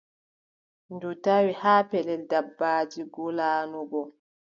[0.93, 4.01] Ndu tawi haa pellel dabbaaji ngoolaano go,